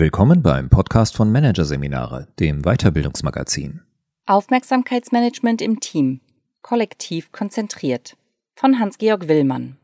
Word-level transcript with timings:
Willkommen 0.00 0.40
beim 0.40 0.70
Podcast 0.70 1.14
von 1.14 1.30
Managerseminare, 1.30 2.26
dem 2.38 2.62
Weiterbildungsmagazin. 2.62 3.82
Aufmerksamkeitsmanagement 4.24 5.60
im 5.60 5.78
Team. 5.80 6.20
Kollektiv 6.62 7.32
konzentriert. 7.32 8.16
Von 8.54 8.78
Hans-Georg 8.78 9.28
Willmann. 9.28 9.76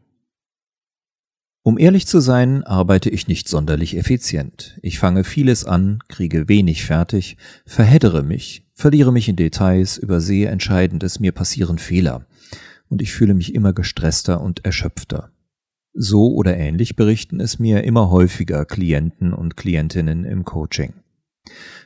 Um 1.63 1.77
ehrlich 1.77 2.07
zu 2.07 2.21
sein, 2.21 2.65
arbeite 2.65 3.11
ich 3.11 3.29
nicht 3.29 3.47
sonderlich 3.47 3.95
effizient. 3.95 4.79
Ich 4.81 4.99
fange 4.99 5.23
vieles 5.23 5.67
an, 5.67 5.99
kriege 6.09 6.49
wenig 6.49 6.87
fertig, 6.87 7.37
verheddere 7.67 8.23
mich, 8.23 8.65
verliere 8.73 9.13
mich 9.13 9.29
in 9.29 9.37
Details, 9.37 9.99
übersehe 9.99 10.49
Entscheidendes, 10.49 11.21
mir 11.21 11.33
passieren 11.33 11.77
Fehler. 11.77 12.25
Und 12.89 13.03
ich 13.03 13.13
fühle 13.13 13.35
mich 13.35 13.55
immer 13.55 13.75
gestresster 13.75 14.41
und 14.41 14.65
erschöpfter. 14.65 15.31
So 15.99 16.35
oder 16.35 16.59
ähnlich 16.59 16.95
berichten 16.95 17.41
es 17.41 17.59
mir 17.59 17.85
immer 17.85 18.11
häufiger 18.11 18.67
Klienten 18.67 19.33
und 19.33 19.57
Klientinnen 19.57 20.25
im 20.25 20.45
Coaching. 20.45 20.93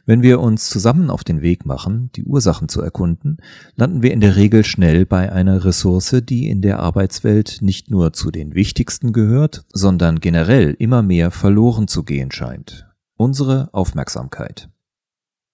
Wenn 0.04 0.22
wir 0.22 0.40
uns 0.40 0.68
zusammen 0.68 1.10
auf 1.10 1.22
den 1.22 1.42
Weg 1.42 1.64
machen, 1.64 2.10
die 2.16 2.24
Ursachen 2.24 2.68
zu 2.68 2.80
erkunden, 2.80 3.36
landen 3.76 4.02
wir 4.02 4.12
in 4.12 4.20
der 4.20 4.34
Regel 4.34 4.64
schnell 4.64 5.06
bei 5.06 5.30
einer 5.30 5.64
Ressource, 5.64 6.16
die 6.24 6.48
in 6.48 6.60
der 6.60 6.80
Arbeitswelt 6.80 7.58
nicht 7.60 7.88
nur 7.88 8.12
zu 8.12 8.32
den 8.32 8.54
wichtigsten 8.56 9.12
gehört, 9.12 9.64
sondern 9.72 10.18
generell 10.18 10.74
immer 10.80 11.02
mehr 11.02 11.30
verloren 11.30 11.86
zu 11.86 12.02
gehen 12.02 12.32
scheint. 12.32 12.88
Unsere 13.16 13.68
Aufmerksamkeit. 13.72 14.68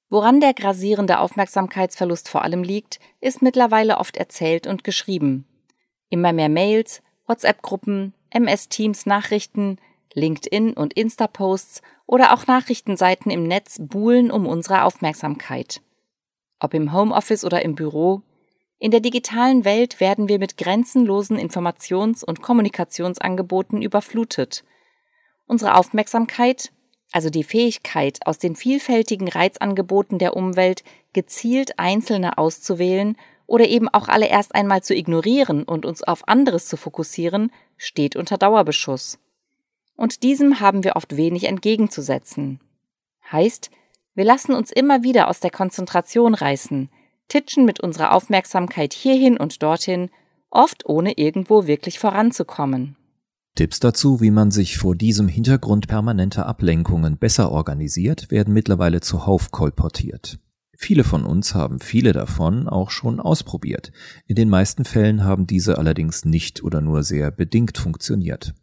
Woran 0.09 0.41
der 0.41 0.55
grasierende 0.55 1.19
Aufmerksamkeitsverlust 1.19 2.31
vor 2.31 2.43
allem 2.43 2.63
liegt, 2.63 3.01
ist 3.21 3.43
mittlerweile 3.43 3.99
oft 3.99 4.17
erzählt 4.17 4.67
und 4.67 4.83
geschrieben. 4.83 5.45
Immer 6.09 6.33
mehr 6.33 6.49
Mails, 6.49 7.03
WhatsApp-Gruppen, 7.27 8.15
MS 8.37 8.69
Teams 8.69 9.07
Nachrichten, 9.07 9.79
LinkedIn 10.13 10.75
und 10.75 10.93
Insta-Posts 10.93 11.81
oder 12.07 12.35
auch 12.35 12.47
Nachrichtenseiten 12.47 13.31
im 13.31 13.45
Netz 13.45 13.79
buhlen 13.81 14.31
um 14.31 14.47
unsere 14.47 14.85
Aufmerksamkeit. 14.85 15.81
Ob 16.61 16.75
im 16.75 16.93
Homeoffice 16.93 17.47
oder 17.47 17.63
im 17.63 17.75
Büro, 17.75 18.21
in 18.79 18.91
der 18.91 19.01
digitalen 19.01 19.65
Welt 19.65 20.01
werden 20.01 20.29
wir 20.29 20.39
mit 20.39 20.59
grenzenlosen 20.59 21.39
Informations- 21.39 22.23
und 22.23 22.43
Kommunikationsangeboten 22.43 23.81
überflutet. 23.81 24.65
Unsere 25.47 25.77
Aufmerksamkeit, 25.77 26.73
also 27.13 27.31
die 27.31 27.45
Fähigkeit, 27.45 28.19
aus 28.27 28.37
den 28.37 28.55
vielfältigen 28.55 29.29
Reizangeboten 29.29 30.19
der 30.19 30.37
Umwelt 30.37 30.85
gezielt 31.15 31.79
einzelne 31.79 32.37
auszuwählen 32.37 33.17
oder 33.47 33.67
eben 33.67 33.89
auch 33.89 34.09
alle 34.09 34.27
erst 34.27 34.55
einmal 34.55 34.83
zu 34.83 34.95
ignorieren 34.95 35.63
und 35.63 35.87
uns 35.87 36.03
auf 36.03 36.29
anderes 36.29 36.67
zu 36.67 36.77
fokussieren, 36.77 37.51
steht 37.77 38.17
unter 38.17 38.39
Dauerbeschuss. 38.39 39.19
Und 39.97 40.23
diesem 40.23 40.61
haben 40.61 40.85
wir 40.85 40.97
oft 40.97 41.17
wenig 41.17 41.45
entgegenzusetzen. 41.45 42.61
Heißt, 43.31 43.71
wir 44.15 44.25
lassen 44.25 44.53
uns 44.53 44.71
immer 44.71 45.03
wieder 45.03 45.29
aus 45.29 45.41
der 45.41 45.51
Konzentration 45.51 46.35
reißen, 46.35 46.91
titschen 47.29 47.65
mit 47.65 47.81
unserer 47.81 48.13
Aufmerksamkeit 48.13 48.93
hierhin 48.93 49.37
und 49.37 49.63
dorthin, 49.63 50.11
oft 50.51 50.87
ohne 50.87 51.19
irgendwo 51.19 51.67
wirklich 51.67 51.99
voranzukommen. 51.99 52.97
Tipps 53.57 53.81
dazu, 53.81 54.21
wie 54.21 54.31
man 54.31 54.51
sich 54.51 54.77
vor 54.77 54.95
diesem 54.95 55.29
Hintergrund 55.29 55.89
permanenter 55.89 56.47
Ablenkungen 56.47 57.17
besser 57.17 57.51
organisiert, 57.51 58.31
werden 58.31 58.53
mittlerweile 58.53 59.01
zuhauf 59.01 59.51
kolportiert. 59.51 60.39
Viele 60.79 61.05
von 61.05 61.25
uns 61.25 61.55
haben 61.55 61.81
viele 61.81 62.13
davon 62.13 62.69
auch 62.69 62.91
schon 62.91 63.19
ausprobiert. 63.19 63.93
In 64.27 64.37
den 64.37 64.51
meisten 64.51 64.85
Fällen 64.85 65.25
haben 65.25 65.47
diese 65.47 65.79
allerdings 65.79 66.25
nicht 66.25 66.63
oder 66.63 66.81
nur 66.81 67.03
sehr 67.03 67.31
bedingt 67.31 67.79
funktioniert. 67.79 68.55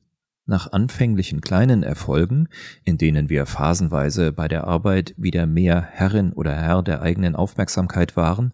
Nach 0.45 0.72
anfänglichen 0.73 1.39
kleinen 1.39 1.84
Erfolgen, 1.84 2.50
in 2.84 2.97
denen 2.97 3.30
wir 3.30 3.45
phasenweise 3.45 4.34
bei 4.34 4.50
der 4.50 4.66
Arbeit 4.66 5.14
wieder 5.17 5.45
mehr 5.45 5.81
Herrin 5.81 6.34
oder 6.34 6.53
Herr 6.53 6.84
der 6.84 7.01
eigenen 7.01 7.35
Aufmerksamkeit 7.35 8.18
waren, 8.18 8.53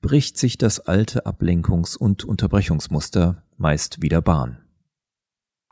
bricht 0.00 0.36
sich 0.36 0.58
das 0.58 0.80
alte 0.80 1.26
Ablenkungs- 1.26 1.96
und 1.96 2.24
Unterbrechungsmuster 2.24 3.42
meist 3.56 4.02
wieder 4.02 4.20
Bahn. 4.20 4.58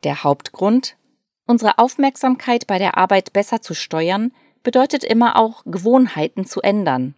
Der 0.05 0.23
Hauptgrund, 0.23 0.97
unsere 1.47 1.79
Aufmerksamkeit 1.79 2.67
bei 2.69 2.79
der 2.79 2.97
Arbeit 2.97 3.33
besser 3.33 3.61
zu 3.61 3.75
steuern, 3.75 4.33
bedeutet 4.63 5.03
immer 5.03 5.37
auch 5.37 5.65
Gewohnheiten 5.65 6.45
zu 6.45 6.61
ändern. 6.61 7.15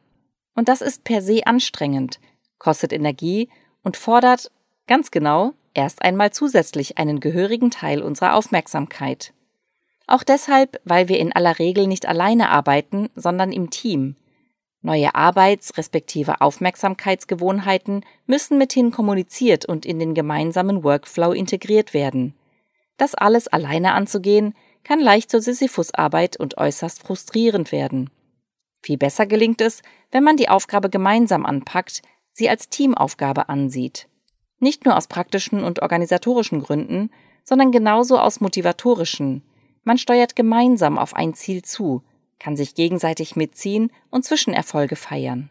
Und 0.59 0.69
das 0.69 0.81
ist 0.81 1.05
per 1.05 1.23
se 1.23 1.47
anstrengend, 1.47 2.19
kostet 2.59 2.93
Energie 2.93 3.49
und 3.85 3.97
fordert, 3.97 4.51
ganz 4.89 5.13
genau, 5.13 5.53
erst 5.73 6.03
einmal 6.03 6.33
zusätzlich 6.33 6.99
einen 6.99 7.21
gehörigen 7.21 7.71
Teil 7.71 8.03
unserer 8.03 8.35
Aufmerksamkeit. 8.35 9.33
Auch 10.09 10.25
deshalb, 10.25 10.81
weil 10.83 11.09
wir 11.09 11.21
in 11.21 11.33
aller 11.33 11.61
Regel 11.61 11.87
nicht 11.87 12.07
alleine 12.07 12.49
arbeiten, 12.49 13.09
sondern 13.15 13.53
im 13.53 13.71
Team. 13.71 14.17
Neue 14.83 15.15
Arbeits- 15.15 15.79
respektive 15.79 16.41
Aufmerksamkeitsgewohnheiten 16.41 18.05
müssen 18.27 18.59
mithin 18.59 18.91
kommuniziert 18.91 19.65
und 19.65 19.87
in 19.87 20.01
den 20.01 20.13
gemeinsamen 20.13 20.83
Workflow 20.83 21.31
integriert 21.31 21.95
werden. 21.95 22.35
Das 22.97 23.15
alles 23.15 23.47
alleine 23.47 23.93
anzugehen, 23.93 24.57
kann 24.83 24.99
leicht 24.99 25.31
zur 25.31 25.41
Sisyphusarbeit 25.41 26.37
und 26.37 26.59
äußerst 26.59 27.07
frustrierend 27.07 27.71
werden. 27.71 28.11
Viel 28.83 28.99
besser 28.99 29.27
gelingt 29.27 29.61
es, 29.61 29.83
wenn 30.11 30.25
man 30.25 30.37
die 30.37 30.49
Aufgabe 30.49 30.91
gemeinsam 30.91 31.44
anpackt, 31.44 32.03
sie 32.33 32.49
als 32.49 32.69
Teamaufgabe 32.69 33.49
ansieht. 33.49 34.09
Nicht 34.61 34.84
nur 34.84 34.97
aus 34.97 35.06
praktischen 35.06 35.62
und 35.62 35.83
organisatorischen 35.83 36.62
Gründen, 36.62 37.11
sondern 37.44 37.72
genauso 37.72 38.19
aus 38.19 38.41
motivatorischen. 38.41 39.43
Man 39.84 39.99
steuert 39.99 40.37
gemeinsam 40.37 40.99
auf 40.99 41.15
ein 41.15 41.34
Ziel 41.34 41.62
zu, 41.62 42.03
kann 42.38 42.56
sich 42.56 42.75
gegenseitig 42.75 43.37
mitziehen 43.37 43.91
und 44.11 44.25
Zwischenerfolge 44.25 44.97
feiern. 44.97 45.50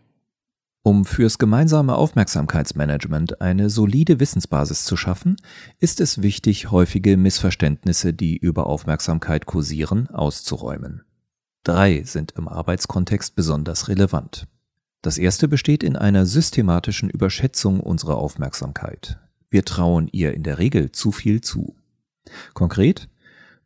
Um 0.83 1.03
fürs 1.03 1.37
gemeinsame 1.37 1.95
Aufmerksamkeitsmanagement 1.95 3.41
eine 3.41 3.69
solide 3.69 4.21
Wissensbasis 4.21 4.85
zu 4.85 4.95
schaffen, 4.95 5.35
ist 5.79 5.99
es 5.99 6.21
wichtig, 6.21 6.71
häufige 6.71 7.17
Missverständnisse, 7.17 8.13
die 8.13 8.37
über 8.37 8.67
Aufmerksamkeit 8.67 9.45
kursieren, 9.45 10.07
auszuräumen. 10.07 11.03
Drei 11.63 12.03
sind 12.03 12.33
im 12.33 12.47
Arbeitskontext 12.47 13.35
besonders 13.35 13.87
relevant. 13.87 14.47
Das 15.01 15.17
erste 15.17 15.47
besteht 15.47 15.83
in 15.83 15.95
einer 15.95 16.25
systematischen 16.25 17.09
Überschätzung 17.09 17.79
unserer 17.79 18.17
Aufmerksamkeit. 18.17 19.19
Wir 19.49 19.63
trauen 19.63 20.09
ihr 20.11 20.33
in 20.33 20.43
der 20.43 20.59
Regel 20.59 20.91
zu 20.91 21.11
viel 21.11 21.41
zu. 21.41 21.75
Konkret, 22.53 23.07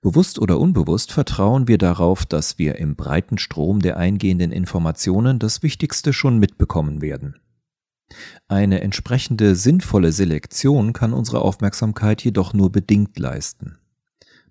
bewusst 0.02 0.40
oder 0.40 0.60
unbewusst 0.60 1.12
vertrauen 1.12 1.68
wir 1.68 1.78
darauf, 1.78 2.26
dass 2.26 2.60
wir 2.60 2.76
im 2.76 2.96
breiten 2.96 3.38
Strom 3.38 3.80
der 3.80 3.98
eingehenden 3.98 4.52
Informationen 4.52 5.40
das 5.40 5.64
Wichtigste 5.64 6.14
schon 6.14 6.38
mitbekommen 6.38 7.02
werden. 7.02 7.40
Eine 8.48 8.82
entsprechende 8.82 9.56
sinnvolle 9.56 10.12
Selektion 10.12 10.94
kann 10.94 11.14
unsere 11.14 11.42
Aufmerksamkeit 11.42 12.24
jedoch 12.24 12.54
nur 12.54 12.72
bedingt 12.72 13.18
leisten. 13.18 13.78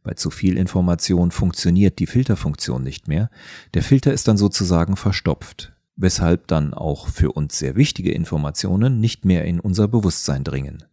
Bei 0.02 0.14
zu 0.14 0.30
viel 0.30 0.56
Information 0.56 1.30
funktioniert 1.30 1.98
die 1.98 2.06
Filterfunktion 2.06 2.82
nicht 2.82 3.08
mehr. 3.08 3.30
Der 3.74 3.82
Filter 3.82 4.12
ist 4.12 4.28
dann 4.28 4.38
sozusagen 4.38 4.96
verstopft, 4.96 5.72
weshalb 5.96 6.46
dann 6.46 6.72
auch 6.72 7.08
für 7.08 7.32
uns 7.32 7.58
sehr 7.58 7.76
wichtige 7.76 8.12
Informationen 8.12 9.00
nicht 9.00 9.24
mehr 9.24 9.44
in 9.44 9.60
unser 9.60 9.88
Bewusstsein 9.88 10.44
dringen. 10.44 10.84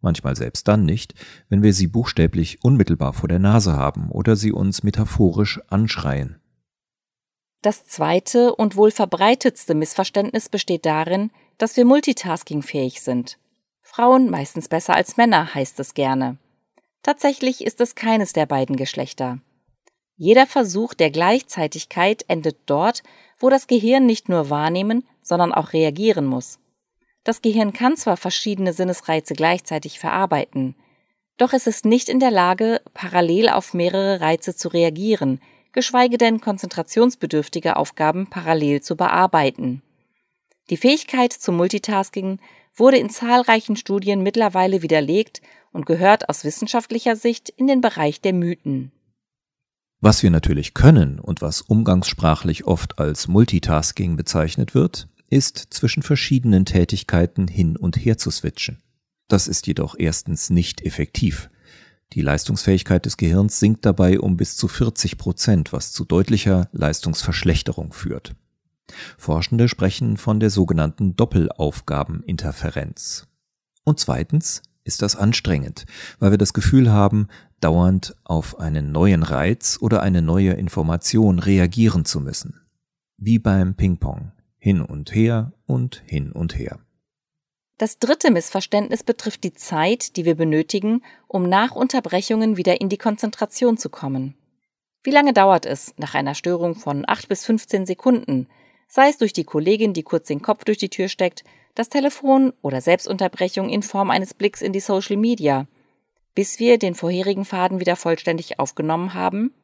Manchmal 0.00 0.34
selbst 0.34 0.66
dann 0.66 0.84
nicht, 0.84 1.14
wenn 1.48 1.62
wir 1.62 1.72
sie 1.72 1.86
buchstäblich 1.86 2.64
unmittelbar 2.64 3.12
vor 3.12 3.28
der 3.28 3.38
Nase 3.38 3.74
haben 3.74 4.10
oder 4.10 4.34
sie 4.34 4.50
uns 4.50 4.82
metaphorisch 4.82 5.60
anschreien. 5.68 6.40
Das 7.62 7.86
zweite 7.86 8.56
und 8.56 8.74
wohl 8.74 8.90
verbreitetste 8.90 9.76
Missverständnis 9.76 10.48
besteht 10.48 10.84
darin, 10.84 11.30
dass 11.58 11.76
wir 11.76 11.84
multitaskingfähig 11.84 13.00
sind. 13.00 13.38
Frauen 13.80 14.28
meistens 14.28 14.68
besser 14.68 14.96
als 14.96 15.16
Männer, 15.16 15.54
heißt 15.54 15.78
es 15.78 15.94
gerne. 15.94 16.38
Tatsächlich 17.02 17.64
ist 17.64 17.80
es 17.80 17.94
keines 17.94 18.32
der 18.32 18.46
beiden 18.46 18.76
Geschlechter. 18.76 19.38
Jeder 20.16 20.46
Versuch 20.46 20.94
der 20.94 21.10
Gleichzeitigkeit 21.10 22.24
endet 22.28 22.56
dort, 22.66 23.02
wo 23.38 23.50
das 23.50 23.66
Gehirn 23.66 24.06
nicht 24.06 24.28
nur 24.28 24.50
wahrnehmen, 24.50 25.06
sondern 25.20 25.52
auch 25.52 25.72
reagieren 25.72 26.26
muss. 26.26 26.58
Das 27.24 27.42
Gehirn 27.42 27.72
kann 27.72 27.96
zwar 27.96 28.16
verschiedene 28.16 28.72
Sinnesreize 28.72 29.34
gleichzeitig 29.34 29.98
verarbeiten, 29.98 30.76
doch 31.38 31.52
es 31.52 31.66
ist 31.66 31.84
nicht 31.84 32.08
in 32.08 32.20
der 32.20 32.30
Lage, 32.30 32.80
parallel 32.94 33.48
auf 33.48 33.74
mehrere 33.74 34.20
Reize 34.20 34.54
zu 34.54 34.68
reagieren, 34.68 35.40
geschweige 35.72 36.18
denn 36.18 36.40
konzentrationsbedürftige 36.40 37.76
Aufgaben 37.76 38.28
parallel 38.28 38.82
zu 38.82 38.96
bearbeiten. 38.96 39.82
Die 40.70 40.76
Fähigkeit 40.76 41.32
zum 41.32 41.56
Multitasking 41.56 42.38
wurde 42.74 42.98
in 42.98 43.10
zahlreichen 43.10 43.76
Studien 43.76 44.22
mittlerweile 44.22 44.82
widerlegt 44.82 45.42
und 45.72 45.86
gehört 45.86 46.28
aus 46.28 46.44
wissenschaftlicher 46.44 47.16
Sicht 47.16 47.48
in 47.48 47.66
den 47.66 47.80
Bereich 47.80 48.20
der 48.20 48.32
Mythen. 48.32 48.92
Was 50.00 50.22
wir 50.22 50.30
natürlich 50.30 50.74
können 50.74 51.20
und 51.20 51.42
was 51.42 51.62
umgangssprachlich 51.62 52.66
oft 52.66 52.98
als 52.98 53.28
Multitasking 53.28 54.16
bezeichnet 54.16 54.74
wird, 54.74 55.08
ist 55.30 55.58
zwischen 55.70 56.02
verschiedenen 56.02 56.64
Tätigkeiten 56.64 57.48
hin 57.48 57.76
und 57.76 57.96
her 57.96 58.18
zu 58.18 58.30
switchen. 58.30 58.82
Das 59.28 59.48
ist 59.48 59.66
jedoch 59.66 59.94
erstens 59.96 60.50
nicht 60.50 60.82
effektiv. 60.82 61.48
Die 62.12 62.20
Leistungsfähigkeit 62.20 63.06
des 63.06 63.16
Gehirns 63.16 63.58
sinkt 63.58 63.86
dabei 63.86 64.20
um 64.20 64.36
bis 64.36 64.56
zu 64.56 64.68
40 64.68 65.16
Prozent, 65.16 65.72
was 65.72 65.92
zu 65.92 66.04
deutlicher 66.04 66.68
Leistungsverschlechterung 66.72 67.94
führt. 67.94 68.34
Forschende 69.16 69.68
sprechen 69.68 70.18
von 70.18 70.40
der 70.40 70.50
sogenannten 70.50 71.14
Doppelaufgabeninterferenz. 71.16 73.28
Und 73.84 74.00
zweitens 74.00 74.62
ist 74.84 75.02
das 75.02 75.16
anstrengend, 75.16 75.84
weil 76.18 76.30
wir 76.30 76.38
das 76.38 76.52
Gefühl 76.52 76.90
haben, 76.90 77.28
dauernd 77.60 78.16
auf 78.24 78.58
einen 78.58 78.92
neuen 78.92 79.22
Reiz 79.22 79.78
oder 79.80 80.02
eine 80.02 80.22
neue 80.22 80.52
Information 80.52 81.38
reagieren 81.38 82.04
zu 82.04 82.20
müssen. 82.20 82.60
Wie 83.16 83.38
beim 83.38 83.74
Ping-Pong. 83.74 84.32
Hin 84.58 84.80
und 84.80 85.14
her 85.14 85.52
und 85.66 86.02
hin 86.06 86.30
und 86.32 86.56
her. 86.56 86.78
Das 87.78 87.98
dritte 87.98 88.30
Missverständnis 88.30 89.02
betrifft 89.02 89.42
die 89.42 89.54
Zeit, 89.54 90.16
die 90.16 90.24
wir 90.24 90.36
benötigen, 90.36 91.02
um 91.26 91.48
nach 91.48 91.72
Unterbrechungen 91.72 92.56
wieder 92.56 92.80
in 92.80 92.88
die 92.88 92.98
Konzentration 92.98 93.76
zu 93.76 93.88
kommen. 93.88 94.36
Wie 95.02 95.10
lange 95.10 95.32
dauert 95.32 95.66
es 95.66 95.92
nach 95.96 96.14
einer 96.14 96.36
Störung 96.36 96.76
von 96.76 97.04
8 97.04 97.28
bis 97.28 97.44
15 97.44 97.86
Sekunden, 97.86 98.46
sei 98.86 99.08
es 99.08 99.18
durch 99.18 99.32
die 99.32 99.42
Kollegin, 99.42 99.94
die 99.94 100.04
kurz 100.04 100.28
den 100.28 100.42
Kopf 100.42 100.62
durch 100.64 100.78
die 100.78 100.90
Tür 100.90 101.08
steckt, 101.08 101.42
das 101.74 101.88
Telefon 101.88 102.52
oder 102.62 102.80
Selbstunterbrechung 102.80 103.68
in 103.68 103.82
Form 103.82 104.10
eines 104.10 104.34
Blicks 104.34 104.62
in 104.62 104.72
die 104.72 104.80
Social 104.80 105.16
Media, 105.16 105.66
bis 106.34 106.58
wir 106.58 106.78
den 106.78 106.94
vorherigen 106.94 107.44
Faden 107.44 107.80
wieder 107.80 107.96
vollständig 107.96 108.58
aufgenommen 108.58 109.14
haben? 109.14 109.54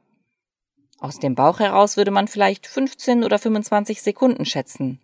Aus 0.98 1.18
dem 1.18 1.34
Bauch 1.34 1.60
heraus 1.60 1.96
würde 1.96 2.10
man 2.10 2.28
vielleicht 2.28 2.66
15 2.66 3.24
oder 3.24 3.38
25 3.38 4.02
Sekunden 4.02 4.44
schätzen. 4.44 5.00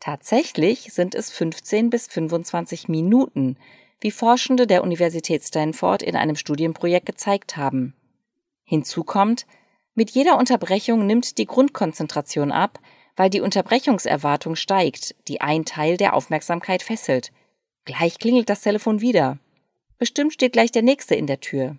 Tatsächlich 0.00 0.92
sind 0.92 1.14
es 1.14 1.30
15 1.30 1.90
bis 1.90 2.06
25 2.06 2.88
Minuten, 2.88 3.56
wie 4.00 4.10
Forschende 4.10 4.66
der 4.66 4.82
Universität 4.82 5.42
Stanford 5.42 6.02
in 6.02 6.16
einem 6.16 6.36
Studienprojekt 6.36 7.06
gezeigt 7.06 7.56
haben. 7.56 7.94
Hinzu 8.64 9.04
kommt, 9.04 9.46
mit 9.94 10.10
jeder 10.10 10.38
Unterbrechung 10.38 11.06
nimmt 11.06 11.38
die 11.38 11.46
Grundkonzentration 11.46 12.52
ab, 12.52 12.78
weil 13.16 13.30
die 13.30 13.40
Unterbrechungserwartung 13.40 14.54
steigt, 14.56 15.14
die 15.26 15.40
ein 15.40 15.64
Teil 15.64 15.96
der 15.96 16.14
Aufmerksamkeit 16.14 16.82
fesselt. 16.82 17.32
Gleich 17.84 18.18
klingelt 18.18 18.48
das 18.48 18.60
Telefon 18.60 19.00
wieder. 19.00 19.38
Bestimmt 19.98 20.34
steht 20.34 20.52
gleich 20.52 20.70
der 20.70 20.82
Nächste 20.82 21.14
in 21.14 21.26
der 21.26 21.40
Tür. 21.40 21.76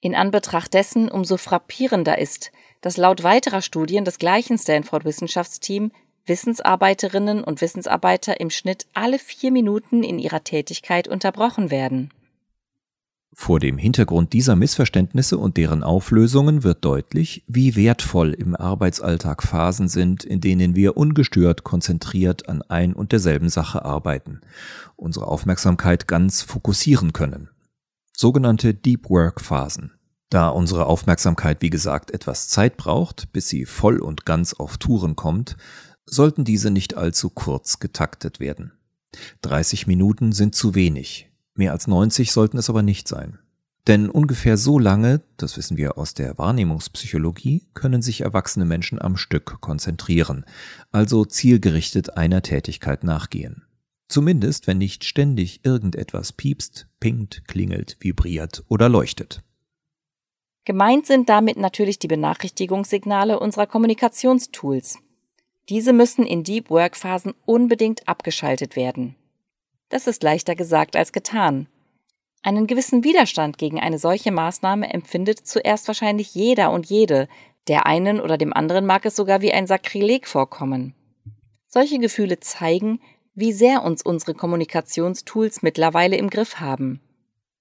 In 0.00 0.14
Anbetracht 0.14 0.74
dessen 0.74 1.08
umso 1.10 1.36
frappierender 1.36 2.18
ist, 2.18 2.52
dass 2.80 2.96
laut 2.96 3.22
weiterer 3.22 3.62
Studien 3.62 4.04
des 4.04 4.18
gleichen 4.18 4.58
Stanford-Wissenschaftsteam 4.58 5.92
Wissensarbeiterinnen 6.26 7.44
und 7.44 7.60
Wissensarbeiter 7.60 8.40
im 8.40 8.50
Schnitt 8.50 8.86
alle 8.94 9.18
vier 9.18 9.52
Minuten 9.52 10.02
in 10.02 10.18
ihrer 10.18 10.42
Tätigkeit 10.42 11.06
unterbrochen 11.06 11.70
werden. 11.70 12.12
Vor 13.38 13.60
dem 13.60 13.76
Hintergrund 13.76 14.32
dieser 14.32 14.56
Missverständnisse 14.56 15.36
und 15.36 15.58
deren 15.58 15.84
Auflösungen 15.84 16.64
wird 16.64 16.84
deutlich, 16.86 17.44
wie 17.46 17.76
wertvoll 17.76 18.32
im 18.32 18.56
Arbeitsalltag 18.56 19.42
Phasen 19.42 19.88
sind, 19.88 20.24
in 20.24 20.40
denen 20.40 20.74
wir 20.74 20.96
ungestört 20.96 21.62
konzentriert 21.62 22.48
an 22.48 22.62
ein 22.62 22.94
und 22.94 23.12
derselben 23.12 23.50
Sache 23.50 23.84
arbeiten, 23.84 24.40
unsere 24.96 25.28
Aufmerksamkeit 25.28 26.08
ganz 26.08 26.40
fokussieren 26.42 27.12
können. 27.12 27.50
Sogenannte 28.16 28.72
Deep 28.72 29.10
Work 29.10 29.42
Phasen. 29.42 29.92
Da 30.30 30.48
unsere 30.48 30.86
Aufmerksamkeit, 30.86 31.60
wie 31.60 31.70
gesagt, 31.70 32.12
etwas 32.12 32.48
Zeit 32.48 32.78
braucht, 32.78 33.32
bis 33.32 33.48
sie 33.48 33.66
voll 33.66 33.98
und 33.98 34.24
ganz 34.24 34.54
auf 34.54 34.78
Touren 34.78 35.14
kommt, 35.14 35.58
sollten 36.06 36.44
diese 36.44 36.70
nicht 36.70 36.96
allzu 36.96 37.28
kurz 37.28 37.80
getaktet 37.80 38.40
werden. 38.40 38.72
30 39.42 39.86
Minuten 39.86 40.32
sind 40.32 40.54
zu 40.54 40.74
wenig, 40.74 41.30
Mehr 41.56 41.72
als 41.72 41.86
90 41.86 42.32
sollten 42.32 42.58
es 42.58 42.70
aber 42.70 42.82
nicht 42.82 43.08
sein. 43.08 43.38
Denn 43.86 44.10
ungefähr 44.10 44.56
so 44.56 44.78
lange, 44.78 45.22
das 45.36 45.56
wissen 45.56 45.76
wir 45.76 45.96
aus 45.96 46.12
der 46.12 46.38
Wahrnehmungspsychologie, 46.38 47.68
können 47.72 48.02
sich 48.02 48.22
erwachsene 48.22 48.64
Menschen 48.64 49.00
am 49.00 49.16
Stück 49.16 49.60
konzentrieren, 49.60 50.44
also 50.90 51.24
zielgerichtet 51.24 52.16
einer 52.16 52.42
Tätigkeit 52.42 53.04
nachgehen. 53.04 53.62
Zumindest, 54.08 54.66
wenn 54.66 54.78
nicht 54.78 55.04
ständig 55.04 55.64
irgendetwas 55.64 56.32
piepst, 56.32 56.88
pinkt, 57.00 57.46
klingelt, 57.46 57.96
vibriert 58.00 58.64
oder 58.68 58.88
leuchtet. 58.88 59.42
Gemeint 60.64 61.06
sind 61.06 61.28
damit 61.28 61.56
natürlich 61.56 62.00
die 62.00 62.08
Benachrichtigungssignale 62.08 63.38
unserer 63.38 63.68
Kommunikationstools. 63.68 64.98
Diese 65.68 65.92
müssen 65.92 66.26
in 66.26 66.42
Deep 66.42 66.70
Work 66.70 66.96
Phasen 66.96 67.34
unbedingt 67.44 68.08
abgeschaltet 68.08 68.74
werden. 68.74 69.14
Das 69.88 70.06
ist 70.06 70.22
leichter 70.22 70.54
gesagt 70.54 70.96
als 70.96 71.12
getan. 71.12 71.68
Einen 72.42 72.66
gewissen 72.66 73.04
Widerstand 73.04 73.58
gegen 73.58 73.80
eine 73.80 73.98
solche 73.98 74.30
Maßnahme 74.30 74.92
empfindet 74.92 75.46
zuerst 75.46 75.88
wahrscheinlich 75.88 76.34
jeder 76.34 76.70
und 76.70 76.86
jede, 76.86 77.28
der 77.68 77.86
einen 77.86 78.20
oder 78.20 78.38
dem 78.38 78.52
anderen 78.52 78.86
mag 78.86 79.04
es 79.04 79.16
sogar 79.16 79.40
wie 79.40 79.52
ein 79.52 79.66
Sakrileg 79.66 80.28
vorkommen. 80.28 80.94
Solche 81.66 81.98
Gefühle 81.98 82.38
zeigen, 82.40 83.00
wie 83.34 83.52
sehr 83.52 83.82
uns 83.82 84.02
unsere 84.02 84.34
Kommunikationstools 84.34 85.62
mittlerweile 85.62 86.16
im 86.16 86.30
Griff 86.30 86.60
haben. 86.60 87.00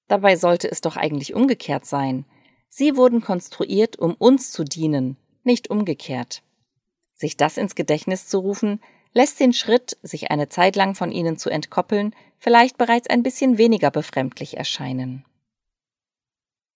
Dabei 0.08 0.36
sollte 0.36 0.70
es 0.70 0.82
doch 0.82 0.96
eigentlich 0.96 1.34
umgekehrt 1.34 1.86
sein. 1.86 2.26
Sie 2.70 2.96
wurden 2.96 3.22
konstruiert, 3.22 3.98
um 3.98 4.14
uns 4.14 4.52
zu 4.52 4.64
dienen, 4.64 5.18
nicht 5.44 5.70
umgekehrt. 5.70 6.44
Sich 7.16 7.38
das 7.38 7.58
ins 7.58 7.76
Gedächtnis 7.76 8.28
zu 8.28 8.40
rufen, 8.40 8.82
lässt 9.16 9.40
den 9.40 9.54
Schritt, 9.54 9.98
sich 10.04 10.30
eine 10.30 10.50
Zeit 10.50 10.76
lang 10.76 10.94
von 10.94 11.12
ihnen 11.12 11.38
zu 11.38 11.50
entkoppeln, 11.50 12.14
vielleicht 12.38 12.78
bereits 12.78 13.10
ein 13.10 13.24
bisschen 13.24 13.58
weniger 13.58 13.90
befremdlich 13.90 14.58
erscheinen. 14.58 15.26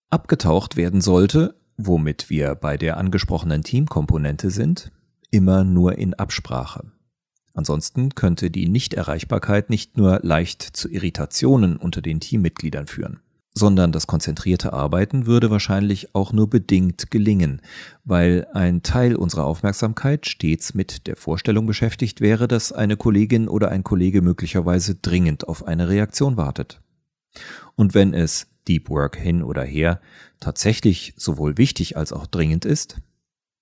Abgetaucht 0.09 0.75
werden 0.75 1.01
sollte, 1.01 1.55
womit 1.77 2.31
wir 2.31 2.55
bei 2.55 2.77
der 2.77 2.97
angesprochenen 2.97 3.61
Teamkomponente 3.61 4.49
sind, 4.49 4.91
immer 5.29 5.63
nur 5.63 5.99
in 5.99 6.15
Absprache. 6.15 6.91
Ansonsten 7.53 8.15
könnte 8.15 8.49
die 8.49 8.69
Nichterreichbarkeit 8.69 9.69
nicht 9.69 9.97
nur 9.97 10.19
leicht 10.23 10.63
zu 10.63 10.89
Irritationen 10.89 11.77
unter 11.77 12.01
den 12.01 12.19
Teammitgliedern 12.19 12.87
führen 12.87 13.21
sondern 13.59 13.91
das 13.91 14.07
konzentrierte 14.07 14.73
Arbeiten 14.73 15.27
würde 15.27 15.51
wahrscheinlich 15.51 16.15
auch 16.15 16.33
nur 16.33 16.49
bedingt 16.49 17.11
gelingen, 17.11 17.61
weil 18.05 18.47
ein 18.53 18.81
Teil 18.81 19.15
unserer 19.15 19.45
Aufmerksamkeit 19.45 20.25
stets 20.25 20.73
mit 20.73 21.05
der 21.05 21.17
Vorstellung 21.17 21.67
beschäftigt 21.67 22.21
wäre, 22.21 22.47
dass 22.47 22.71
eine 22.71 22.97
Kollegin 22.97 23.47
oder 23.47 23.69
ein 23.69 23.83
Kollege 23.83 24.21
möglicherweise 24.21 24.95
dringend 24.95 25.47
auf 25.47 25.67
eine 25.67 25.89
Reaktion 25.89 26.37
wartet. 26.37 26.81
Und 27.75 27.93
wenn 27.93 28.13
es 28.13 28.47
Deep 28.67 28.89
Work 28.89 29.17
hin 29.17 29.43
oder 29.43 29.63
her 29.63 29.99
tatsächlich 30.39 31.13
sowohl 31.17 31.57
wichtig 31.57 31.97
als 31.97 32.13
auch 32.13 32.25
dringend 32.25 32.65
ist, 32.65 32.97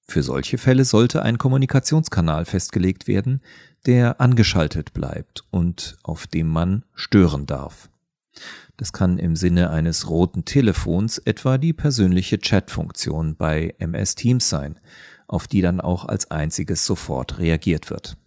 für 0.09 0.23
solche 0.23 0.57
Fälle 0.57 0.85
sollte 0.85 1.23
ein 1.23 1.37
Kommunikationskanal 1.37 2.45
festgelegt 2.45 3.07
werden, 3.07 3.41
der 3.85 4.21
angeschaltet 4.21 4.93
bleibt 4.93 5.43
und 5.49 5.97
auf 6.03 6.27
dem 6.27 6.47
man 6.47 6.85
stören 6.93 7.45
darf. 7.45 7.89
Das 8.77 8.93
kann 8.93 9.17
im 9.17 9.35
Sinne 9.35 9.71
eines 9.71 10.09
roten 10.09 10.45
Telefons 10.45 11.17
etwa 11.17 11.57
die 11.57 11.73
persönliche 11.73 12.39
Chat-Funktion 12.39 13.35
bei 13.35 13.75
MS 13.79 14.15
Teams 14.15 14.49
sein, 14.49 14.79
auf 15.27 15.47
die 15.47 15.61
dann 15.61 15.81
auch 15.81 16.05
als 16.05 16.29
einziges 16.29 16.85
sofort 16.85 17.39
reagiert 17.39 17.89
wird. 17.89 18.17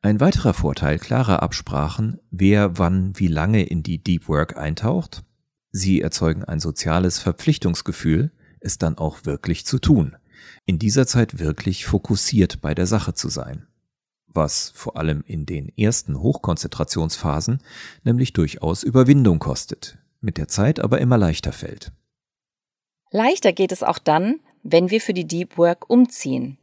Ein 0.00 0.20
weiterer 0.20 0.54
Vorteil 0.54 0.98
klarer 0.98 1.42
Absprachen, 1.42 2.18
wer 2.30 2.78
wann 2.78 3.12
wie 3.16 3.28
lange 3.28 3.64
in 3.64 3.82
die 3.82 4.02
Deep 4.02 4.28
Work 4.28 4.56
eintaucht, 4.56 5.24
sie 5.70 6.00
erzeugen 6.00 6.44
ein 6.44 6.60
soziales 6.60 7.18
Verpflichtungsgefühl, 7.18 8.32
es 8.60 8.78
dann 8.78 8.98
auch 8.98 9.24
wirklich 9.24 9.66
zu 9.66 9.78
tun, 9.78 10.16
in 10.66 10.78
dieser 10.78 11.06
Zeit 11.06 11.38
wirklich 11.38 11.84
fokussiert 11.84 12.60
bei 12.60 12.74
der 12.74 12.86
Sache 12.86 13.14
zu 13.14 13.28
sein 13.28 13.66
was 14.34 14.72
vor 14.74 14.96
allem 14.96 15.22
in 15.26 15.46
den 15.46 15.68
ersten 15.76 16.20
Hochkonzentrationsphasen 16.20 17.60
nämlich 18.04 18.32
durchaus 18.32 18.82
Überwindung 18.82 19.38
kostet, 19.38 19.98
mit 20.20 20.38
der 20.38 20.48
Zeit 20.48 20.80
aber 20.80 21.00
immer 21.00 21.18
leichter 21.18 21.52
fällt. 21.52 21.92
Leichter 23.10 23.52
geht 23.52 23.72
es 23.72 23.82
auch 23.82 23.98
dann, 23.98 24.40
wenn 24.62 24.90
wir 24.90 25.00
für 25.00 25.14
die 25.14 25.26
Deep 25.26 25.58
Work 25.58 25.90
umziehen. 25.90 26.58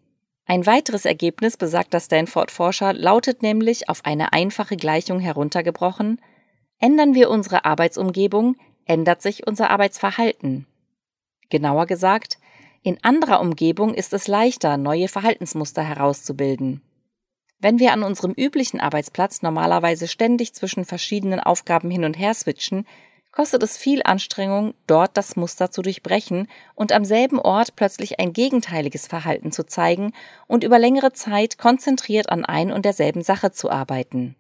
Ein 0.46 0.66
weiteres 0.66 1.06
Ergebnis 1.06 1.58
besagter 1.58 2.00
Stanford-Forscher 2.00 2.94
lautet 2.94 3.44
nämlich 3.44 3.88
auf 3.88 4.04
eine 4.04 4.34
einfache 4.34 4.78
Gleichung 4.78 5.20
heruntergebrochen, 5.20 6.20
ändern 6.80 7.14
wir 7.14 7.30
unsere 7.30 7.66
Arbeitsumgebung, 7.66 8.56
ändert 8.86 9.22
sich 9.22 9.46
unser 9.46 9.70
Arbeitsverhalten. 9.70 10.66
Genauer 11.50 11.86
gesagt, 11.86 12.40
in 12.82 12.98
anderer 13.04 13.42
Umgebung 13.42 13.94
ist 13.94 14.14
es 14.14 14.28
leichter, 14.28 14.78
neue 14.78 15.08
Verhaltensmuster 15.08 15.84
herauszubilden. 15.84 16.82
Wenn 17.62 17.80
wir 17.80 17.92
an 17.92 18.04
unserem 18.04 18.32
üblichen 18.32 18.80
Arbeitsplatz 18.80 19.42
normalerweise 19.42 20.08
ständig 20.08 20.54
zwischen 20.54 20.86
verschiedenen 20.86 21.42
Aufgaben 21.42 21.92
hin 21.92 22.06
und 22.06 22.18
her 22.18 22.34
switchen, 22.34 22.86
kostet 23.32 23.62
es 23.64 23.78
viel 23.78 24.02
Anstrengung, 24.04 24.74
dort 24.88 25.16
das 25.18 25.36
Muster 25.36 25.70
zu 25.70 25.82
durchbrechen 25.82 26.48
und 26.74 26.92
am 26.92 27.06
selben 27.06 27.38
Ort 27.38 27.76
plötzlich 27.76 28.20
ein 28.20 28.34
gegenteiliges 28.34 29.08
Verhalten 29.08 29.52
zu 29.52 29.66
zeigen 29.66 30.14
und 30.48 30.64
über 30.64 30.80
längere 30.80 31.12
Zeit 31.12 31.58
konzentriert 31.58 32.30
an 32.30 32.46
ein 32.46 32.72
und 32.72 32.86
derselben 32.86 33.22
Sache 33.22 33.52
zu 33.52 33.70
arbeiten. 33.70 34.36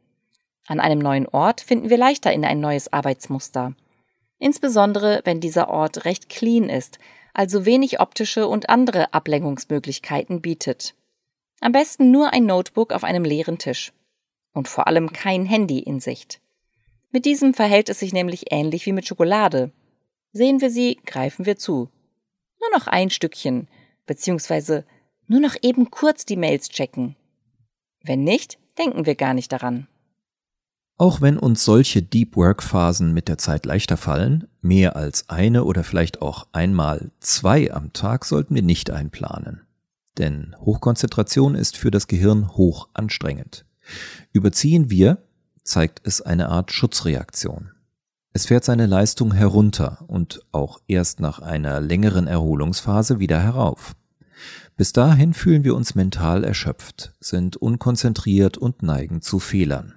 An 0.67 0.79
einem 0.79 0.99
neuen 0.99 1.27
Ort 1.27 1.61
finden 1.61 1.89
wir 1.89 1.97
leichter 1.97 2.31
in 2.31 2.45
ein 2.45 2.59
neues 2.59 2.91
Arbeitsmuster. 2.91 3.73
Insbesondere 4.37 5.21
wenn 5.25 5.41
dieser 5.41 5.69
Ort 5.69 6.05
recht 6.05 6.29
clean 6.29 6.69
ist, 6.69 6.99
also 7.33 7.65
wenig 7.65 7.99
optische 7.99 8.47
und 8.47 8.69
andere 8.69 9.13
Ablenkungsmöglichkeiten 9.13 10.41
bietet. 10.41 10.95
Am 11.61 11.71
besten 11.71 12.11
nur 12.11 12.33
ein 12.33 12.45
Notebook 12.45 12.93
auf 12.93 13.03
einem 13.03 13.23
leeren 13.23 13.57
Tisch. 13.57 13.91
Und 14.53 14.67
vor 14.67 14.87
allem 14.87 15.11
kein 15.13 15.45
Handy 15.45 15.79
in 15.79 15.99
Sicht. 15.99 16.41
Mit 17.11 17.25
diesem 17.25 17.53
verhält 17.53 17.89
es 17.89 17.99
sich 17.99 18.13
nämlich 18.13 18.51
ähnlich 18.51 18.85
wie 18.85 18.91
mit 18.91 19.07
Schokolade. 19.07 19.71
Sehen 20.31 20.61
wir 20.61 20.69
sie, 20.69 20.99
greifen 21.05 21.45
wir 21.45 21.57
zu. 21.57 21.89
Nur 22.59 22.69
noch 22.73 22.87
ein 22.87 23.09
Stückchen, 23.09 23.67
beziehungsweise 24.05 24.85
nur 25.27 25.39
noch 25.39 25.55
eben 25.61 25.91
kurz 25.91 26.25
die 26.25 26.35
Mails 26.35 26.69
checken. 26.69 27.15
Wenn 28.03 28.23
nicht, 28.23 28.57
denken 28.77 29.05
wir 29.05 29.15
gar 29.15 29.33
nicht 29.33 29.51
daran. 29.51 29.87
Auch 30.97 31.21
wenn 31.21 31.37
uns 31.37 31.63
solche 31.63 32.01
Deep 32.01 32.35
Work 32.35 32.61
Phasen 32.61 33.13
mit 33.13 33.27
der 33.27 33.37
Zeit 33.37 33.65
leichter 33.65 33.95
fallen, 33.95 34.47
mehr 34.61 34.95
als 34.95 35.29
eine 35.29 35.63
oder 35.63 35.83
vielleicht 35.83 36.21
auch 36.21 36.47
einmal 36.51 37.11
zwei 37.21 37.71
am 37.71 37.93
Tag 37.93 38.25
sollten 38.25 38.53
wir 38.53 38.63
nicht 38.63 38.91
einplanen. 38.91 39.61
Denn 40.19 40.55
Hochkonzentration 40.59 41.55
ist 41.55 41.77
für 41.77 41.91
das 41.91 42.07
Gehirn 42.07 42.49
hoch 42.55 42.89
anstrengend. 42.93 43.65
Überziehen 44.33 44.89
wir, 44.89 45.23
zeigt 45.63 46.01
es 46.03 46.21
eine 46.21 46.49
Art 46.49 46.71
Schutzreaktion. 46.71 47.71
Es 48.33 48.45
fährt 48.45 48.63
seine 48.63 48.85
Leistung 48.85 49.33
herunter 49.33 50.03
und 50.07 50.45
auch 50.51 50.79
erst 50.87 51.19
nach 51.19 51.39
einer 51.39 51.79
längeren 51.79 52.27
Erholungsphase 52.27 53.19
wieder 53.19 53.41
herauf. 53.41 53.95
Bis 54.77 54.93
dahin 54.93 55.33
fühlen 55.33 55.63
wir 55.63 55.75
uns 55.75 55.95
mental 55.95 56.43
erschöpft, 56.43 57.13
sind 57.19 57.57
unkonzentriert 57.57 58.57
und 58.57 58.83
neigen 58.83 59.21
zu 59.21 59.39
Fehlern. 59.39 59.95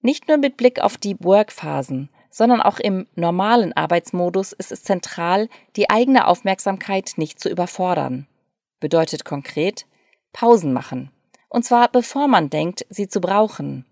Nicht 0.00 0.28
nur 0.28 0.38
mit 0.38 0.56
Blick 0.56 0.80
auf 0.80 0.96
die 0.96 1.16
Work-Phasen, 1.18 2.08
sondern 2.30 2.62
auch 2.62 2.78
im 2.78 3.06
normalen 3.16 3.72
Arbeitsmodus 3.72 4.52
ist 4.52 4.70
es 4.72 4.82
zentral, 4.82 5.48
die 5.76 5.90
eigene 5.90 6.26
Aufmerksamkeit 6.26 7.14
nicht 7.16 7.40
zu 7.40 7.48
überfordern. 7.50 8.26
Bedeutet 8.80 9.24
konkret 9.24 9.86
Pausen 10.32 10.72
machen. 10.72 11.10
Und 11.48 11.64
zwar 11.64 11.88
bevor 11.88 12.28
man 12.28 12.50
denkt, 12.50 12.86
sie 12.88 13.08
zu 13.08 13.20
brauchen. 13.20 13.84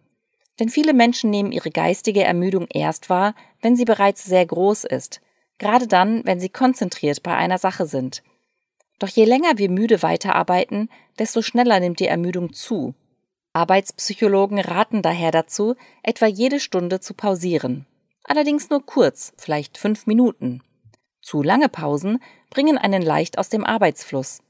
Denn 0.58 0.68
viele 0.68 0.92
Menschen 0.92 1.30
nehmen 1.30 1.52
ihre 1.52 1.70
geistige 1.70 2.24
Ermüdung 2.24 2.66
erst 2.68 3.10
wahr, 3.10 3.34
wenn 3.60 3.76
sie 3.76 3.84
bereits 3.84 4.24
sehr 4.24 4.44
groß 4.44 4.84
ist, 4.84 5.20
gerade 5.58 5.86
dann, 5.86 6.24
wenn 6.24 6.40
sie 6.40 6.48
konzentriert 6.48 7.22
bei 7.22 7.36
einer 7.36 7.58
Sache 7.58 7.86
sind. 7.86 8.22
Doch 8.98 9.08
je 9.08 9.24
länger 9.24 9.58
wir 9.58 9.70
müde 9.70 10.02
weiterarbeiten, 10.02 10.88
desto 11.18 11.42
schneller 11.42 11.78
nimmt 11.78 12.00
die 12.00 12.06
Ermüdung 12.06 12.52
zu. 12.52 12.94
Arbeitspsychologen 13.52 14.58
raten 14.58 15.02
daher 15.02 15.30
dazu, 15.30 15.74
etwa 16.02 16.26
jede 16.26 16.60
Stunde 16.60 17.00
zu 17.00 17.14
pausieren. 17.14 17.86
Allerdings 18.24 18.70
nur 18.70 18.84
kurz, 18.84 19.32
vielleicht 19.36 19.78
fünf 19.78 20.06
Minuten. 20.06 20.62
Zu 21.22 21.42
lange 21.42 21.68
Pausen 21.68 22.22
bringen 22.50 22.78
einen 22.78 23.02
leicht 23.02 23.38
aus 23.38 23.48
dem 23.48 23.64
Arbeitsfluss. 23.64 24.40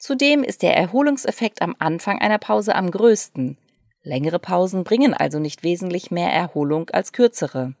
Zudem 0.00 0.42
ist 0.42 0.62
der 0.62 0.74
Erholungseffekt 0.78 1.60
am 1.60 1.76
Anfang 1.78 2.20
einer 2.20 2.38
Pause 2.38 2.74
am 2.74 2.90
größten. 2.90 3.58
Längere 4.02 4.38
Pausen 4.38 4.82
bringen 4.82 5.12
also 5.12 5.38
nicht 5.38 5.62
wesentlich 5.62 6.10
mehr 6.10 6.32
Erholung 6.32 6.88
als 6.88 7.12
kürzere. 7.12 7.74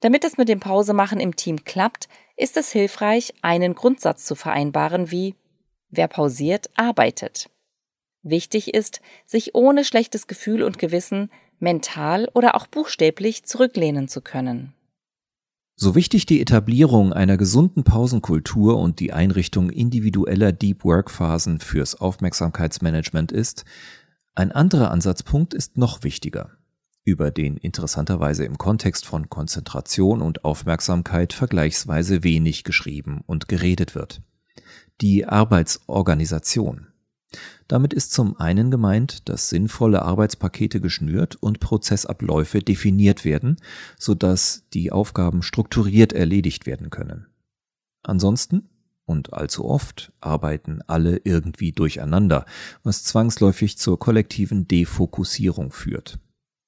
Damit 0.00 0.22
es 0.24 0.36
mit 0.36 0.50
dem 0.50 0.60
Pausemachen 0.60 1.20
im 1.20 1.34
Team 1.34 1.64
klappt, 1.64 2.08
ist 2.36 2.58
es 2.58 2.70
hilfreich, 2.70 3.32
einen 3.40 3.74
Grundsatz 3.74 4.26
zu 4.26 4.34
vereinbaren 4.34 5.10
wie 5.10 5.34
Wer 5.88 6.08
pausiert, 6.08 6.68
arbeitet. 6.74 7.48
Wichtig 8.22 8.74
ist, 8.74 9.00
sich 9.24 9.54
ohne 9.54 9.84
schlechtes 9.84 10.26
Gefühl 10.26 10.62
und 10.62 10.78
Gewissen 10.78 11.30
mental 11.58 12.28
oder 12.34 12.54
auch 12.54 12.66
buchstäblich 12.66 13.44
zurücklehnen 13.44 14.08
zu 14.08 14.20
können. 14.20 14.74
So 15.76 15.96
wichtig 15.96 16.24
die 16.26 16.40
Etablierung 16.40 17.12
einer 17.12 17.36
gesunden 17.36 17.82
Pausenkultur 17.82 18.78
und 18.78 19.00
die 19.00 19.12
Einrichtung 19.12 19.70
individueller 19.70 20.52
Deep 20.52 20.84
Work 20.84 21.10
Phasen 21.10 21.58
fürs 21.58 21.96
Aufmerksamkeitsmanagement 21.96 23.32
ist, 23.32 23.64
ein 24.36 24.52
anderer 24.52 24.92
Ansatzpunkt 24.92 25.52
ist 25.52 25.76
noch 25.76 26.04
wichtiger, 26.04 26.50
über 27.04 27.32
den 27.32 27.56
interessanterweise 27.56 28.44
im 28.44 28.56
Kontext 28.56 29.04
von 29.04 29.28
Konzentration 29.28 30.22
und 30.22 30.44
Aufmerksamkeit 30.44 31.32
vergleichsweise 31.32 32.22
wenig 32.22 32.62
geschrieben 32.62 33.22
und 33.26 33.48
geredet 33.48 33.96
wird. 33.96 34.22
Die 35.00 35.26
Arbeitsorganisation. 35.26 36.93
Damit 37.68 37.94
ist 37.94 38.12
zum 38.12 38.38
einen 38.38 38.70
gemeint, 38.70 39.28
dass 39.28 39.48
sinnvolle 39.48 40.02
Arbeitspakete 40.02 40.80
geschnürt 40.80 41.36
und 41.36 41.60
Prozessabläufe 41.60 42.60
definiert 42.60 43.24
werden, 43.24 43.56
sodass 43.98 44.64
die 44.72 44.92
Aufgaben 44.92 45.42
strukturiert 45.42 46.12
erledigt 46.12 46.66
werden 46.66 46.90
können. 46.90 47.26
Ansonsten 48.02 48.68
und 49.06 49.32
allzu 49.32 49.64
oft 49.66 50.12
arbeiten 50.20 50.80
alle 50.86 51.20
irgendwie 51.24 51.72
durcheinander, 51.72 52.46
was 52.82 53.04
zwangsläufig 53.04 53.78
zur 53.78 53.98
kollektiven 53.98 54.66
Defokussierung 54.66 55.72
führt. 55.72 56.18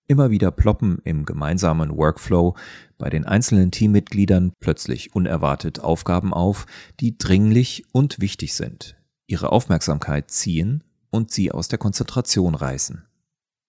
Immer 0.09 0.31
wieder 0.31 0.53
ploppen 0.53 0.99
im 1.03 1.25
gemeinsamen 1.25 1.97
Workflow 1.97 2.55
bei 2.97 3.11
den 3.11 3.25
einzelnen 3.25 3.73
Teammitgliedern 3.73 4.53
plötzlich 4.61 5.15
unerwartet 5.15 5.81
Aufgaben 5.81 6.33
auf, 6.33 6.67
die 7.01 7.19
dringlich 7.19 7.85
und 7.91 8.21
wichtig 8.21 8.55
sind, 8.55 8.96
ihre 9.27 9.53
Aufmerksamkeit 9.53 10.31
ziehen 10.31 10.85
und 11.11 11.31
sie 11.31 11.53
aus 11.53 11.69
der 11.69 11.79
Konzentration 11.79 12.55
reißen. 12.55 13.07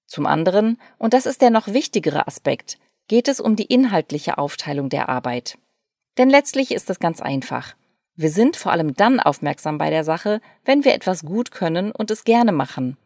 Zum 0.05 0.25
anderen, 0.25 0.79
und 0.97 1.13
das 1.13 1.25
ist 1.25 1.41
der 1.41 1.49
noch 1.49 1.67
wichtigere 1.67 2.27
Aspekt, 2.27 2.77
geht 3.07 3.27
es 3.27 3.39
um 3.39 3.55
die 3.55 3.65
inhaltliche 3.65 4.37
Aufteilung 4.37 4.89
der 4.89 5.09
Arbeit. 5.09 5.57
Denn 6.17 6.29
letztlich 6.29 6.71
ist 6.71 6.89
es 6.89 6.99
ganz 6.99 7.21
einfach. 7.21 7.75
Wir 8.15 8.31
sind 8.31 8.57
vor 8.57 8.71
allem 8.71 8.93
dann 8.95 9.19
aufmerksam 9.19 9.77
bei 9.77 9.89
der 9.89 10.03
Sache, 10.03 10.41
wenn 10.65 10.83
wir 10.83 10.93
etwas 10.93 11.23
gut 11.23 11.51
können 11.51 11.91
und 11.91 12.09
es 12.09 12.23
gerne 12.23 12.51
machen, 12.51 12.97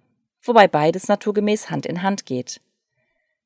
wobei 0.41 0.67
beides 0.67 1.07
naturgemäß 1.07 1.69
Hand 1.69 1.85
in 1.85 2.01
Hand 2.01 2.25
geht. 2.25 2.61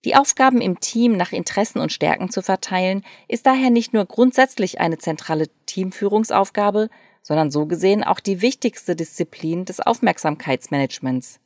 Die 0.05 0.15
Aufgaben 0.15 0.61
im 0.61 0.79
Team 0.79 1.17
nach 1.17 1.31
Interessen 1.31 1.79
und 1.79 1.91
Stärken 1.91 2.29
zu 2.29 2.43
verteilen, 2.43 3.03
ist 3.27 3.47
daher 3.47 3.71
nicht 3.71 3.91
nur 3.91 4.05
grundsätzlich 4.05 4.79
eine 4.79 4.99
zentrale 4.99 5.47
Teamführungsaufgabe, 5.65 6.89
sondern 7.25 7.49
so 7.49 7.65
gesehen 7.65 8.03
auch 8.03 8.19
die 8.19 8.43
wichtigste 8.43 8.95
Disziplin 8.95 9.65
des 9.65 9.79
Aufmerksamkeitsmanagements. 9.79 11.39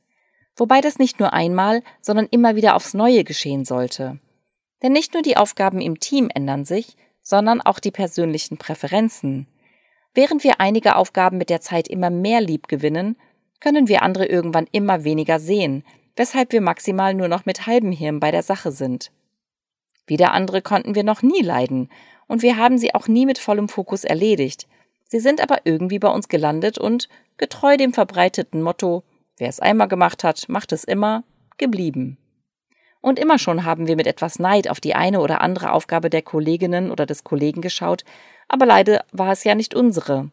Wobei 0.58 0.82
das 0.82 1.00
nicht 1.00 1.22
nur 1.22 1.32
einmal, 1.32 1.84
sondern 2.02 2.28
immer 2.30 2.58
wieder 2.58 2.76
aufs 2.76 2.94
Neue 2.94 3.24
geschehen 3.24 3.64
sollte. 3.64 4.20
Denn 4.84 4.92
nicht 4.92 5.14
nur 5.14 5.24
die 5.24 5.38
Aufgaben 5.38 5.80
im 5.80 5.98
Team 6.02 6.30
ändern 6.36 6.66
sich, 6.66 6.98
sondern 7.22 7.62
auch 7.62 7.80
die 7.80 7.92
persönlichen 7.92 8.58
Präferenzen. 8.58 9.48
Während 10.14 10.44
wir 10.44 10.60
einige 10.60 10.98
Aufgaben 10.98 11.38
mit 11.38 11.50
der 11.50 11.62
Zeit 11.62 11.88
immer 11.88 12.10
mehr 12.10 12.42
lieb 12.42 12.68
gewinnen, 12.68 13.16
können 13.62 13.88
wir 13.88 14.02
andere 14.02 14.26
irgendwann 14.26 14.68
immer 14.74 15.06
weniger 15.06 15.40
sehen, 15.40 15.86
weshalb 16.18 16.52
wir 16.52 16.60
maximal 16.60 17.14
nur 17.14 17.30
noch 17.30 17.46
mit 17.46 17.68
halbem 17.68 17.94
Hirn 17.94 18.20
bei 18.20 18.32
der 18.32 18.44
Sache 18.44 18.74
sind. 18.74 19.14
Wieder 20.08 20.34
andere 20.34 20.62
konnten 20.62 20.94
wir 20.94 21.06
noch 21.06 21.22
nie 21.22 21.42
leiden, 21.42 21.90
und 22.28 22.42
wir 22.42 22.58
haben 22.58 22.78
sie 22.78 22.94
auch 22.94 23.08
nie 23.08 23.26
mit 23.26 23.38
vollem 23.38 23.70
Fokus 23.70 24.04
erledigt. 24.04 24.68
Sie 25.10 25.20
sind 25.20 25.42
aber 25.42 25.66
irgendwie 25.66 26.00
bei 26.00 26.08
uns 26.08 26.30
gelandet 26.30 26.78
und, 26.78 27.10
getreu 27.36 27.76
dem 27.76 27.94
verbreiteten 27.94 28.62
Motto, 28.62 29.04
wer 29.38 29.50
es 29.50 29.60
einmal 29.60 29.90
gemacht 29.90 30.24
hat, 30.24 30.48
macht 30.48 30.72
es 30.72 30.86
immer, 30.86 31.26
geblieben. 31.58 32.18
Und 33.02 33.20
immer 33.20 33.38
schon 33.40 33.66
haben 33.66 33.88
wir 33.88 33.98
mit 33.98 34.08
etwas 34.08 34.40
Neid 34.40 34.70
auf 34.70 34.80
die 34.80 34.96
eine 34.96 35.20
oder 35.20 35.42
andere 35.42 35.74
Aufgabe 35.74 36.10
der 36.10 36.22
Kolleginnen 36.22 36.92
oder 36.92 37.06
des 37.06 37.26
Kollegen 37.26 37.62
geschaut 37.62 38.06
aber 38.50 38.66
leider 38.66 39.06
war 39.14 39.32
es 39.32 39.46
ja 39.46 39.56
nicht 39.56 39.74
unsere. 39.76 40.32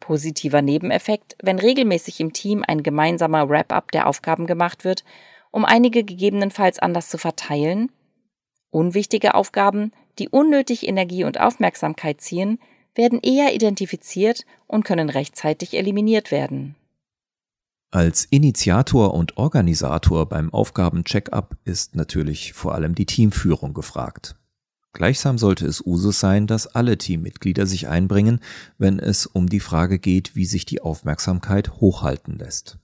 Positiver 0.00 0.60
Nebeneffekt, 0.60 1.36
wenn 1.40 1.58
regelmäßig 1.58 2.20
im 2.20 2.32
Team 2.32 2.64
ein 2.66 2.82
gemeinsamer 2.82 3.48
Wrap-up 3.48 3.92
der 3.92 4.08
Aufgaben 4.08 4.46
gemacht 4.46 4.84
wird, 4.84 5.04
um 5.52 5.64
einige 5.64 6.02
gegebenenfalls 6.04 6.80
anders 6.80 7.08
zu 7.08 7.16
verteilen. 7.16 7.92
Unwichtige 8.70 9.34
Aufgaben, 9.34 9.92
die 10.18 10.28
unnötig 10.28 10.86
Energie 10.86 11.24
und 11.24 11.38
Aufmerksamkeit 11.40 12.20
ziehen, 12.20 12.58
werden 12.94 13.20
eher 13.20 13.54
identifiziert 13.54 14.44
und 14.66 14.84
können 14.84 15.08
rechtzeitig 15.08 15.74
eliminiert 15.74 16.30
werden. 16.30 16.76
Als 17.90 18.24
Initiator 18.24 19.12
und 19.12 19.36
Organisator 19.36 20.26
beim 20.26 20.52
Aufgaben-Check-up 20.52 21.56
ist 21.64 21.94
natürlich 21.94 22.54
vor 22.54 22.74
allem 22.74 22.94
die 22.94 23.06
Teamführung 23.06 23.74
gefragt. 23.74 24.34
Gleichsam 24.94 25.38
sollte 25.38 25.66
es 25.66 25.84
Usus 25.84 26.20
sein, 26.20 26.46
dass 26.46 26.66
alle 26.66 26.98
Teammitglieder 26.98 27.66
sich 27.66 27.88
einbringen, 27.88 28.40
wenn 28.78 28.98
es 28.98 29.26
um 29.26 29.48
die 29.48 29.60
Frage 29.60 29.98
geht, 29.98 30.36
wie 30.36 30.44
sich 30.44 30.66
die 30.66 30.82
Aufmerksamkeit 30.82 31.80
hochhalten 31.80 32.38
lässt. 32.38 32.78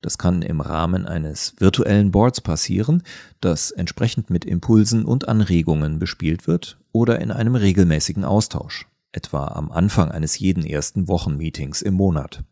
Das 0.00 0.16
kann 0.16 0.42
im 0.42 0.60
Rahmen 0.60 1.06
eines 1.06 1.54
virtuellen 1.58 2.10
Boards 2.10 2.40
passieren, 2.40 3.02
das 3.40 3.70
entsprechend 3.70 4.30
mit 4.30 4.44
Impulsen 4.44 5.04
und 5.04 5.28
Anregungen 5.28 5.98
bespielt 5.98 6.46
wird 6.46 6.78
oder 6.92 7.20
in 7.20 7.30
einem 7.30 7.54
regelmäßigen 7.54 8.24
Austausch, 8.24 8.88
etwa 9.12 9.48
am 9.48 9.70
Anfang 9.70 10.10
eines 10.10 10.38
jeden 10.38 10.64
ersten 10.64 11.06
Wochenmeetings 11.06 11.82
im 11.82 11.94
Monat. 11.94 12.44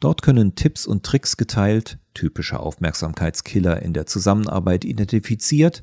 Dort 0.00 0.22
können 0.22 0.54
Tipps 0.54 0.86
und 0.86 1.04
Tricks 1.04 1.36
geteilt, 1.36 1.98
typische 2.14 2.60
Aufmerksamkeitskiller 2.60 3.82
in 3.82 3.92
der 3.92 4.06
Zusammenarbeit 4.06 4.84
identifiziert 4.84 5.82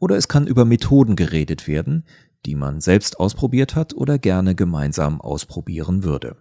Oder 0.00 0.16
es 0.16 0.28
kann 0.28 0.46
über 0.46 0.64
Methoden 0.64 1.16
geredet 1.16 1.66
werden, 1.66 2.04
die 2.46 2.54
man 2.54 2.80
selbst 2.80 3.18
ausprobiert 3.18 3.74
hat 3.74 3.94
oder 3.94 4.16
gerne 4.18 4.54
gemeinsam 4.54 5.20
ausprobieren 5.20 6.04
würde. 6.04 6.36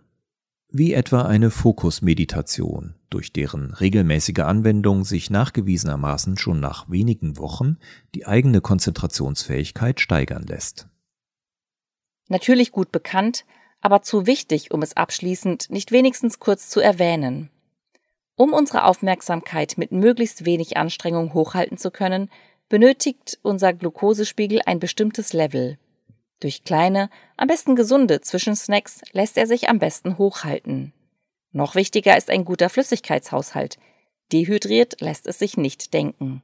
Wie 0.79 0.93
etwa 0.93 1.23
eine 1.23 1.49
Fokusmeditation, 1.49 2.93
durch 3.09 3.33
deren 3.33 3.73
regelmäßige 3.73 4.41
Anwendung 4.41 5.05
sich 5.05 5.31
nachgewiesenermaßen 5.31 6.37
schon 6.37 6.59
nach 6.59 6.87
wenigen 6.87 7.39
Wochen 7.39 7.77
die 8.13 8.27
eigene 8.27 8.61
Konzentrationsfähigkeit 8.61 9.99
steigern 9.99 10.43
lässt. 10.43 10.87
Natürlich 12.27 12.71
gut 12.71 12.91
bekannt, 12.91 13.43
aber 13.81 14.03
zu 14.03 14.27
wichtig, 14.27 14.69
um 14.69 14.83
es 14.83 14.95
abschließend 14.95 15.71
nicht 15.71 15.91
wenigstens 15.91 16.37
kurz 16.37 16.69
zu 16.69 16.79
erwähnen. 16.79 17.49
Um 18.35 18.53
unsere 18.53 18.83
Aufmerksamkeit 18.83 19.79
mit 19.79 19.91
möglichst 19.91 20.45
wenig 20.45 20.77
Anstrengung 20.77 21.33
hochhalten 21.33 21.79
zu 21.79 21.89
können, 21.89 22.29
benötigt 22.69 23.39
unser 23.41 23.73
Glukosespiegel 23.73 24.61
ein 24.67 24.77
bestimmtes 24.77 25.33
Level. 25.33 25.79
Durch 26.39 26.63
kleine, 26.63 27.09
am 27.35 27.47
besten 27.47 27.75
gesunde 27.75 28.21
Zwischensnacks 28.21 29.01
lässt 29.11 29.37
er 29.37 29.47
sich 29.47 29.69
am 29.69 29.79
besten 29.79 30.17
hochhalten. 30.17 30.93
Noch 31.51 31.75
wichtiger 31.75 32.15
ist 32.17 32.29
ein 32.29 32.45
guter 32.45 32.69
Flüssigkeitshaushalt. 32.69 33.77
Dehydriert 34.31 35.01
lässt 35.01 35.25
es 35.25 35.39
sich 35.39 35.57
nicht 35.57 35.93
denken. 35.93 36.43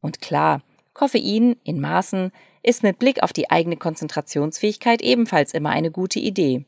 Und 0.00 0.20
klar, 0.20 0.62
Koffein 0.92 1.56
in 1.64 1.80
Maßen 1.80 2.30
ist 2.62 2.82
mit 2.82 2.98
Blick 2.98 3.22
auf 3.22 3.32
die 3.32 3.50
eigene 3.50 3.76
Konzentrationsfähigkeit 3.76 5.02
ebenfalls 5.02 5.54
immer 5.54 5.70
eine 5.70 5.90
gute 5.90 6.20
Idee. 6.20 6.64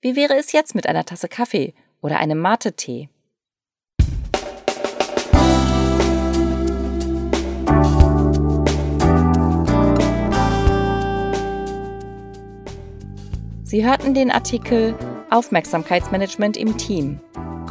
Wie 0.00 0.16
wäre 0.16 0.36
es 0.36 0.52
jetzt 0.52 0.74
mit 0.74 0.86
einer 0.86 1.04
Tasse 1.04 1.28
Kaffee 1.28 1.74
oder 2.00 2.18
einem 2.18 2.38
Mate-Tee? 2.38 3.08
Sie 13.72 13.86
hörten 13.86 14.12
den 14.12 14.30
Artikel 14.30 14.94
Aufmerksamkeitsmanagement 15.30 16.58
im 16.58 16.76
Team, 16.76 17.18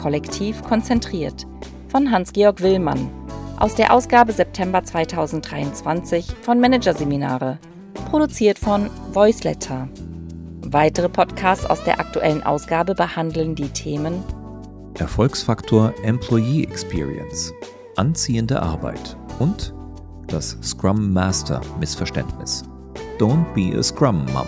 kollektiv 0.02 0.64
konzentriert 0.64 1.46
von 1.90 2.10
Hans-Georg 2.10 2.60
Willmann 2.64 3.08
aus 3.60 3.76
der 3.76 3.94
Ausgabe 3.94 4.34
September 4.34 4.84
2023 4.84 6.26
von 6.42 6.60
Managerseminare, 6.60 7.60
produziert 8.10 8.58
von 8.58 8.90
Voiceletter. 9.14 9.88
Weitere 10.62 11.08
Podcasts 11.08 11.68
aus 11.68 11.84
der 11.84 12.00
aktuellen 12.00 12.42
Ausgabe 12.42 12.96
behandeln 12.96 13.54
die 13.54 13.70
Themen 13.70 14.24
Erfolgsfaktor 14.98 15.94
Employee 16.02 16.64
Experience, 16.64 17.54
anziehende 17.96 18.60
Arbeit 18.60 19.16
und 19.38 19.72
das 20.26 20.58
Scrum 20.64 21.14
Master 21.14 21.62
Missverständnis. 21.80 22.64
Don't 23.20 23.46
be 23.54 23.78
a 23.78 23.84
Scrum 23.84 24.26
Mum. 24.34 24.48